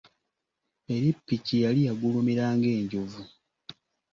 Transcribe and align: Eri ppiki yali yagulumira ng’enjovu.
Eri 0.93 1.09
ppiki 1.17 1.55
yali 1.63 1.81
yagulumira 1.87 2.45
ng’enjovu. 2.57 3.21